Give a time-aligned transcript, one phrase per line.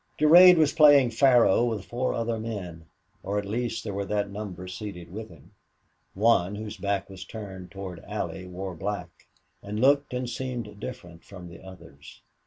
[0.17, 2.87] Durade was playing faro with four other men,
[3.21, 5.51] or at least there were that number seated with him.
[6.15, 9.27] One, whose back was turned toward Allie, wore black,
[9.61, 12.23] and looked and seemed different from the others.